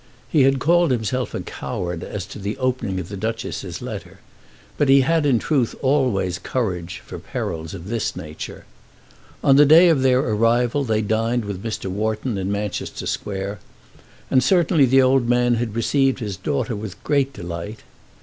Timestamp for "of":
2.99-3.07, 7.75-7.87, 9.89-10.01